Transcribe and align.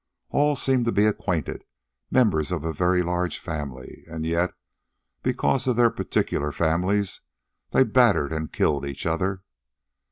All 0.31 0.55
seemed 0.55 0.85
to 0.85 0.91
be 0.91 1.05
acquainted, 1.05 1.63
members 2.09 2.51
of 2.51 2.63
a 2.65 2.73
very 2.73 3.03
large 3.03 3.37
family, 3.37 4.03
and 4.07 4.25
yet, 4.25 4.55
because 5.21 5.67
of 5.67 5.75
their 5.75 5.91
particular 5.91 6.51
families, 6.51 7.21
they 7.69 7.83
battered 7.83 8.33
and 8.33 8.51
killed 8.51 8.83
each 8.83 9.05
other. 9.05 9.43